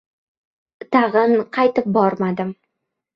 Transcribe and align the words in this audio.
Tag‘in 0.95 1.35
qaytib 1.57 1.91
bormadim. 1.99 2.55